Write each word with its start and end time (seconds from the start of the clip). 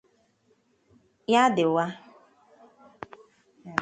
Ya 1.33 1.43
dịwa! 1.55 1.85